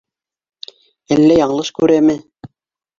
Әллә 1.17 1.37
яңылыш 1.43 1.73
күрәме? 1.79 2.21